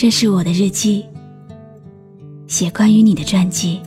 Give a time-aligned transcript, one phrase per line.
[0.00, 1.04] 这是我的日记，
[2.46, 3.78] 写关于你的传记。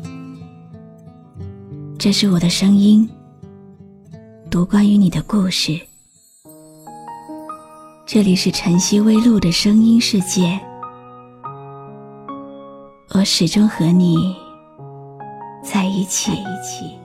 [1.97, 3.09] 这是我的声音，
[4.47, 5.75] 读关于你的故事。
[8.05, 10.59] 这里是晨曦微露的声音世界，
[13.15, 14.35] 我始终和你
[15.63, 16.31] 在一起。
[16.31, 16.95] 一起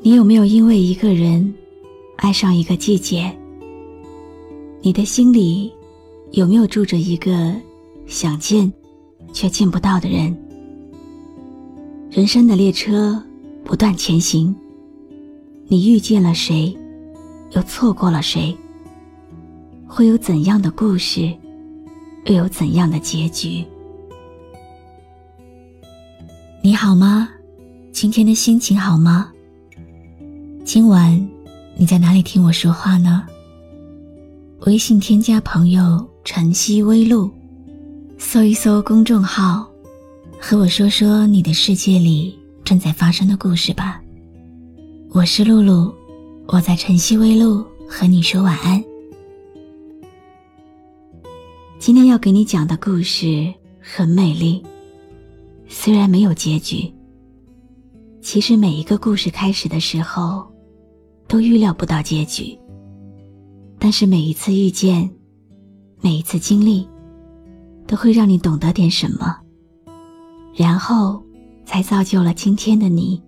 [0.00, 1.54] 你有没有因为一个人
[2.16, 3.30] 爱上一个季节？
[4.80, 5.72] 你的心里
[6.30, 7.52] 有没有住着一个
[8.06, 8.72] 想见
[9.32, 10.36] 却见不到的人？
[12.10, 13.20] 人生的列车
[13.64, 14.54] 不断前行，
[15.66, 16.76] 你遇见了谁，
[17.50, 18.56] 又错过了谁？
[19.86, 21.34] 会有怎样的故事，
[22.26, 23.64] 又有怎样的结局？
[26.62, 27.28] 你好吗？
[27.90, 29.32] 今天的心情好吗？
[30.64, 31.28] 今晚
[31.76, 33.26] 你在哪里听我说话呢？
[34.66, 37.30] 微信添加朋友“晨曦微露”，
[38.18, 39.66] 搜一搜公众号，
[40.40, 44.02] 和我说说你的世界里正在发生的故事吧。
[45.10, 45.94] 我是露露，
[46.48, 48.82] 我在晨曦微露和你说晚安。
[51.78, 54.60] 今天要给你讲的故事很美丽，
[55.68, 56.92] 虽然没有结局。
[58.20, 60.46] 其实每一个故事开始的时候。
[61.30, 62.58] 都预料不到结局，
[63.78, 65.08] 但是每一次遇见，
[66.00, 66.86] 每一次经历，
[67.86, 69.36] 都会让你懂得点什么，
[70.54, 71.22] 然后
[71.64, 73.22] 才造就了今天的你。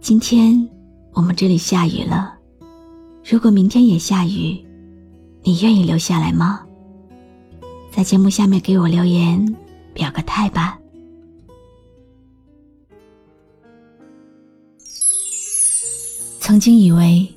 [0.00, 0.68] 今天
[1.12, 2.34] 我们这里下雨了，
[3.28, 4.64] 如果明天也下雨，
[5.42, 6.64] 你愿意留下来吗？
[7.90, 9.56] 在节目下面给我留言，
[9.92, 10.78] 表个态吧。
[16.38, 17.28] 曾经以为，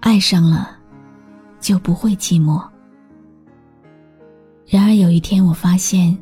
[0.00, 0.76] 爱上了
[1.60, 2.62] 就不会寂寞。
[4.66, 6.16] 然而有一天，我发现，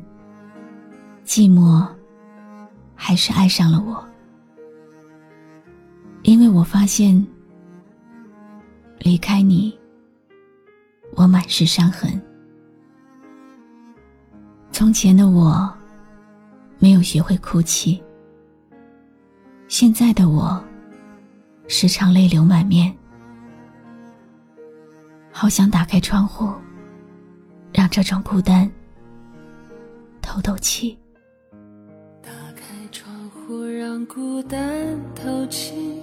[1.25, 1.87] 寂寞
[2.95, 4.03] 还是爱上了我，
[6.23, 7.25] 因为我发现，
[8.99, 9.77] 离开你，
[11.15, 12.19] 我满是伤痕。
[14.71, 15.71] 从前的我，
[16.79, 18.01] 没有学会哭泣，
[19.67, 20.61] 现在的我。
[21.69, 22.96] 时常泪流满面，
[25.39, 26.51] 好想打开窗户，
[27.71, 28.67] 让这种孤单
[30.19, 30.97] 透透气。
[32.23, 34.59] 打开窗户，让孤单
[35.13, 36.01] 透气。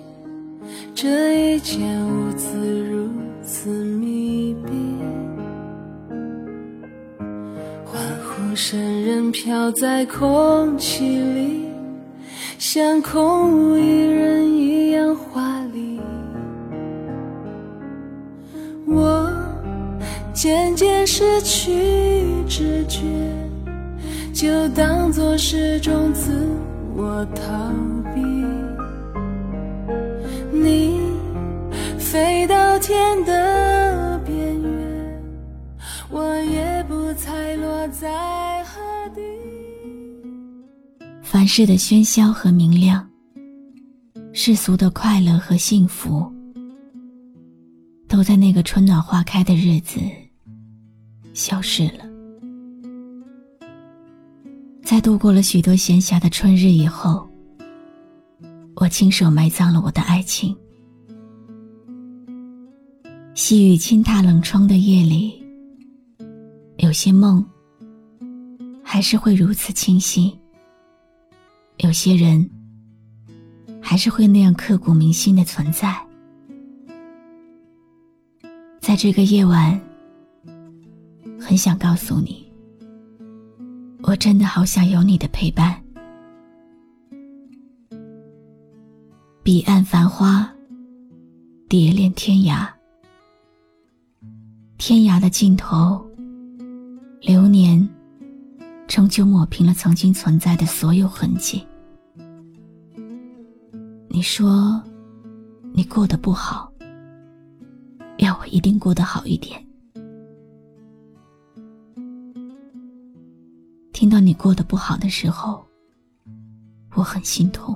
[0.95, 3.11] 这一间屋子如
[3.43, 4.73] 此密闭，
[7.85, 11.65] 欢呼声仍飘在空气里，
[12.57, 15.64] 像空无一人一样华
[20.45, 21.73] 渐渐失去
[22.47, 23.01] 知觉，
[24.35, 26.47] 就当作是种自
[26.95, 27.73] 我逃
[28.15, 28.21] 避。
[30.53, 31.01] 你
[31.99, 35.23] 飞到天的边缘，
[36.11, 38.83] 我也不猜落在何
[39.15, 39.23] 地。
[41.23, 43.09] 凡事的喧嚣和明亮，
[44.35, 46.31] 世俗的快乐和幸福，
[48.07, 49.99] 都在那个春暖花开的日子
[51.35, 52.05] 消失了。
[54.83, 57.29] 在度过了许多闲暇的春日以后，
[58.77, 60.57] 我亲手埋葬了我的爱情。
[63.35, 65.43] 细雨轻踏冷窗的夜里，
[66.77, 67.45] 有些梦
[68.83, 70.39] 还是会如此清晰。
[71.79, 72.49] 有些人
[73.83, 75.93] 还是会那样刻骨铭心的存在。
[78.81, 79.81] 在这个夜晚，
[81.41, 82.51] 很想告诉你，
[84.03, 85.81] 我真的好想有你的陪伴。
[89.43, 90.51] 彼岸繁花，
[91.69, 92.67] 蝶恋天涯。
[94.79, 96.05] 天涯的尽头，
[97.21, 97.89] 流年
[98.87, 101.67] 终究抹平了曾经存在的所有痕迹。
[104.09, 104.83] 你说，
[105.73, 106.71] 你过得不好，
[108.19, 109.64] 要我一定过得好一点。
[114.05, 115.65] 听到你过得不好的时候，
[116.93, 117.75] 我很心痛。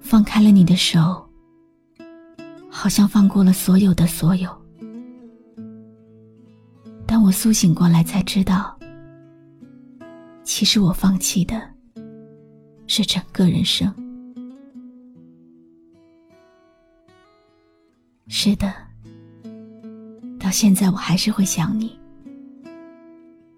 [0.00, 1.22] 放开了你的手，
[2.70, 4.50] 好像放过了所有的所有。
[7.06, 8.74] 当我苏醒过来，才知道，
[10.44, 11.60] 其实我放弃的
[12.86, 13.94] 是整个人生。
[18.28, 18.72] 是的，
[20.40, 22.00] 到现在我还是会想你，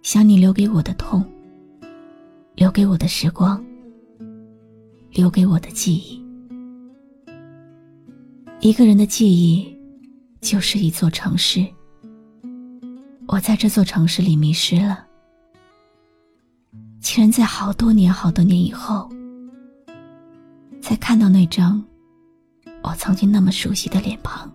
[0.06, 1.20] 想你留给我的痛，
[2.54, 3.60] 留给我的时光，
[5.10, 6.24] 留给我的记忆。
[8.60, 9.76] 一个人的记忆，
[10.40, 11.66] 就是一座城市。
[13.26, 15.04] 我在这座城市里迷失了，
[17.00, 19.10] 竟然在好多年、好多年以后，
[20.80, 21.84] 才看到那张
[22.80, 24.48] 我曾经那么熟悉的脸庞。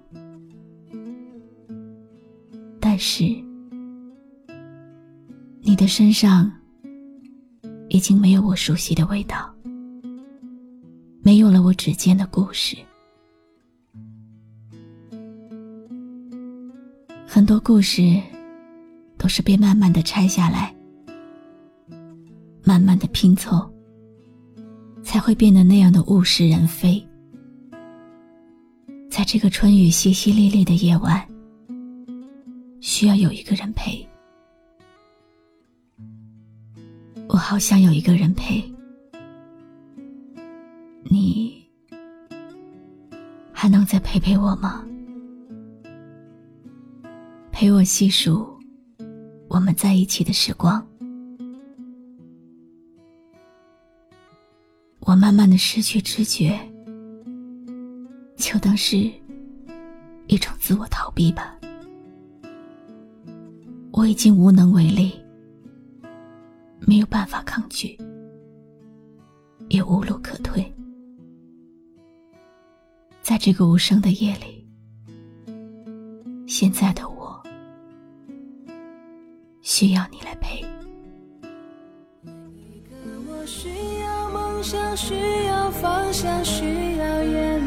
[2.79, 3.25] 但是，
[5.71, 6.51] 你的身上
[7.87, 9.49] 已经没有我熟悉的味道，
[11.21, 12.75] 没有了我指尖的故事。
[17.25, 18.21] 很多故事
[19.17, 20.75] 都是被慢慢的拆下来，
[22.65, 23.65] 慢慢的拼凑，
[25.01, 27.01] 才会变得那样的物是人非。
[29.09, 31.25] 在这个春雨淅淅沥沥的夜晚，
[32.81, 34.05] 需要有一个人陪。
[37.41, 38.63] 好想有一个人陪。
[41.03, 41.61] 你
[43.51, 44.85] 还能再陪陪我吗？
[47.51, 48.47] 陪我细数
[49.49, 50.85] 我们在一起的时光。
[55.01, 56.57] 我慢慢的失去知觉，
[58.37, 58.97] 就当是
[60.27, 61.57] 一种自我逃避吧。
[63.91, 65.11] 我已经无能为力，
[66.87, 67.97] 没有办法抗拒，
[69.69, 70.73] 也无路可退。
[73.21, 74.67] 在这个无声的夜里，
[76.47, 77.41] 现在的我。
[79.61, 80.59] 需要你来陪。
[82.25, 82.95] 一个
[83.29, 83.69] 我需
[84.01, 86.65] 要梦想，需要方向，需
[86.97, 87.63] 要眼泪，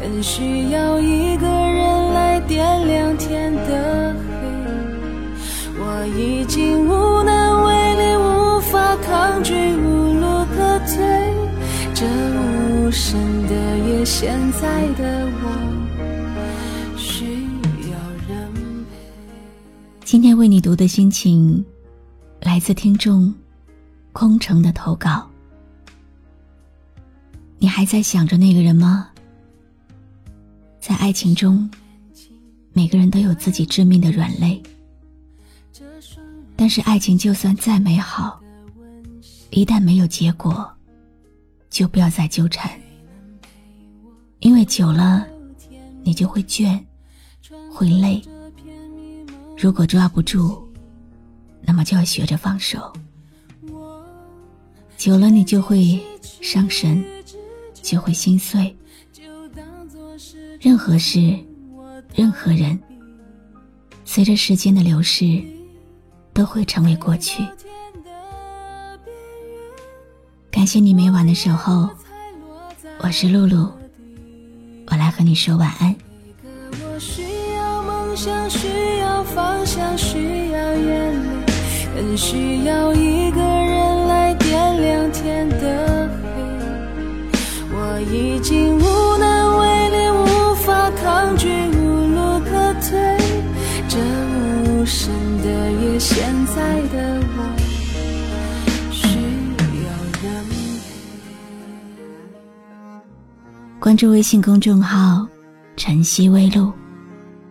[0.00, 4.20] 更需要一个人来点亮天的黑。
[5.82, 7.29] 我已经无能
[14.20, 17.24] 现在的我需
[17.90, 18.52] 要人
[18.84, 18.94] 陪。
[20.04, 21.64] 今天为你读的心情，
[22.42, 23.34] 来自听众
[24.12, 25.26] 空城的投稿。
[27.58, 29.08] 你还在想着那个人吗？
[30.82, 31.70] 在爱情中，
[32.74, 34.62] 每个人都有自己致命的软肋。
[36.56, 38.38] 但是爱情就算再美好，
[39.48, 40.70] 一旦没有结果，
[41.70, 42.70] 就不要再纠缠，
[44.40, 45.26] 因为久了，
[46.02, 46.82] 你就会倦，
[47.70, 48.22] 会累。
[49.56, 50.66] 如果抓不住，
[51.60, 52.90] 那么就要学着放手。
[54.96, 56.02] 久了，你就会
[56.40, 57.04] 伤神，
[57.74, 58.74] 就会心碎。
[60.58, 61.38] 任何事，
[62.14, 62.78] 任何人，
[64.06, 65.42] 随着时间的流逝，
[66.32, 67.46] 都会成为过去。
[70.50, 71.90] 感谢你每晚的守候，
[73.00, 73.70] 我是露露，
[74.90, 75.94] 我来和你说晚安。
[81.94, 83.69] 更需要一个人
[104.00, 105.28] 注微信公众号
[105.76, 106.72] “晨曦微露”，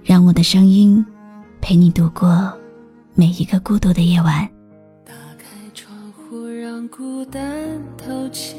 [0.04, 1.06] 让我的声音。
[1.62, 2.52] 陪你度过
[3.14, 4.50] 每一个孤独的夜晚。
[5.06, 7.40] 打开窗户，让孤单
[7.96, 8.56] 透气。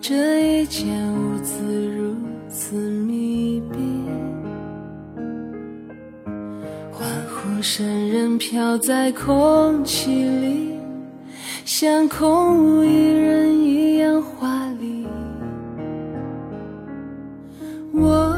[0.00, 2.14] 这一间屋子如
[2.48, 3.78] 此密闭，
[6.92, 10.78] 欢呼声仍飘在空气里，
[11.64, 15.04] 像空无一人一样华丽。
[17.92, 18.36] 我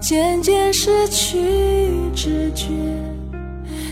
[0.00, 1.38] 渐渐失去。
[2.12, 2.66] 知觉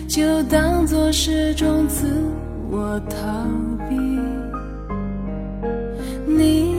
[0.07, 2.07] 就当作是种自
[2.71, 3.17] 我逃
[3.89, 3.97] 避。
[6.27, 6.75] 你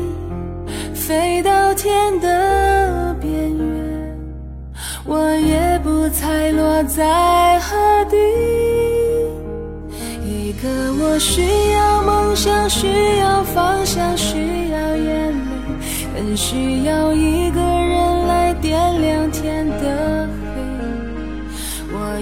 [0.94, 4.18] 飞到天的边缘，
[5.06, 7.76] 我也不猜落在何
[8.10, 8.18] 地。
[10.24, 10.70] 一个
[11.02, 12.86] 我需要梦想，需
[13.20, 14.38] 要方向，需
[14.72, 15.38] 要眼泪，
[16.16, 17.60] 更需要一个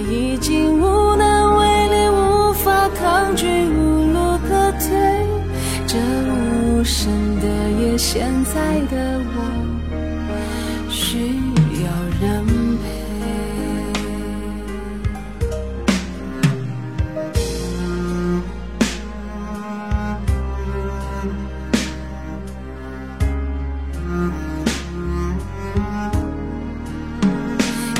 [0.00, 4.88] 已经无能为力无法抗拒无路可退
[5.86, 7.48] 这无声的
[7.80, 11.18] 夜现在的我需
[11.82, 11.90] 要
[12.20, 12.46] 人
[12.78, 12.98] 陪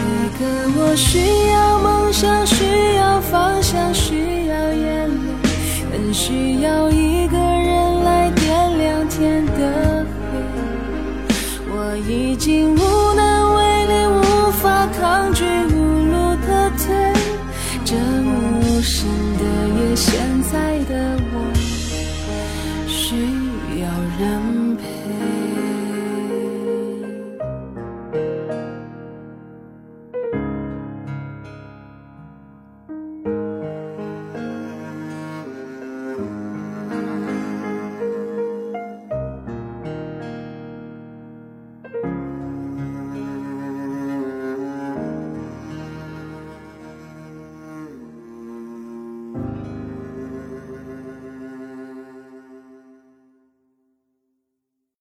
[0.04, 0.44] 一个
[0.80, 1.47] 我需
[3.92, 5.14] 需要眼泪，
[5.90, 10.38] 更需要一个人来点亮天的黑。
[11.70, 12.78] 我已经无